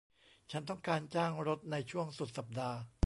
[0.51, 2.77] ฉันต้องการจ้างรถในช่วงสุดสัปดาห์